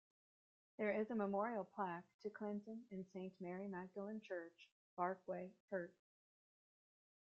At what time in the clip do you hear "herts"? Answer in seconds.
5.71-6.09